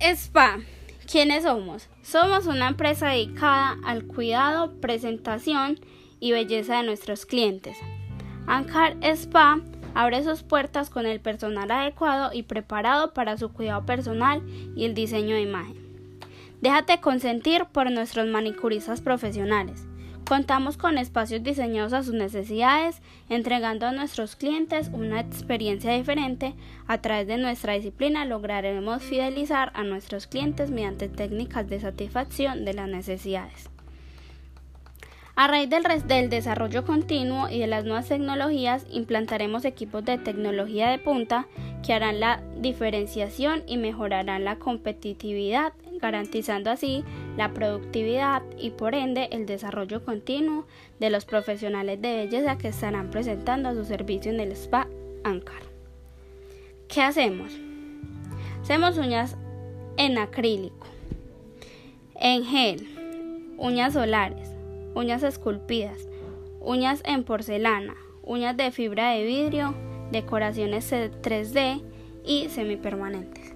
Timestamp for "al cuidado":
3.86-4.78